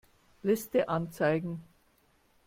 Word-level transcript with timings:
Liste 0.41 0.89
anzeigen. 0.89 1.61